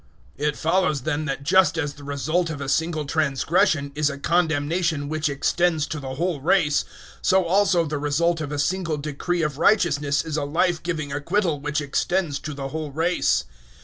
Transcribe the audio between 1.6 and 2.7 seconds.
as the result of a